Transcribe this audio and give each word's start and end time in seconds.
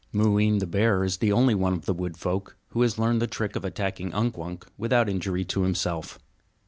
Mooween 0.11 0.57
the 0.57 0.65
bear 0.65 1.03
is 1.03 1.17
the 1.17 1.31
only 1.31 1.53
one 1.53 1.73
of 1.73 1.85
the 1.85 1.93
wood 1.93 2.17
folk 2.17 2.57
who 2.69 2.81
has 2.81 2.97
learned 2.97 3.21
the 3.21 3.27
trick 3.27 3.55
of 3.55 3.63
attacking 3.63 4.11
Unk 4.15 4.35
Wunk 4.35 4.65
without 4.75 5.07
injury 5.07 5.45
to 5.45 5.61
himself. 5.61 6.17